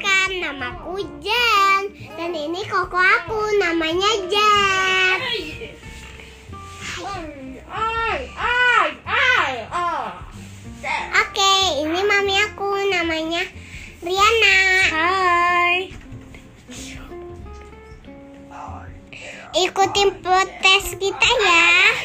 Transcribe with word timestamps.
perkenalkan, 0.00 0.30
namaku 0.40 0.96
Jen. 1.20 1.82
Dan 2.16 2.32
ini 2.32 2.64
koko 2.64 2.96
aku, 2.96 3.40
namanya 3.60 4.10
Jen. 4.32 5.20
Oke, 11.20 11.54
ini 11.84 12.00
mami 12.02 12.34
aku, 12.48 12.70
namanya 12.90 13.44
Riana. 14.00 14.58
Hai. 14.88 15.76
Ikutin 19.50 20.22
protes 20.22 20.94
kita 20.96 21.30
ya. 21.44 21.99